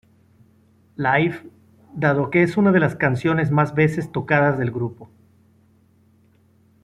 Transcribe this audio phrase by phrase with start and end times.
[0.95, 1.47] Live
[1.93, 5.11] dado que es una de las canciones más veces tocadas del grupo.